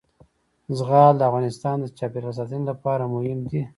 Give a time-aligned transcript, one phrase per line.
[0.77, 3.61] زغال د افغانستان د چاپیریال ساتنې لپاره مهم دي.